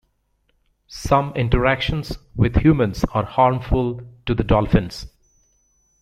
[0.87, 5.05] Some interactions with humans are harmful to the dolphins.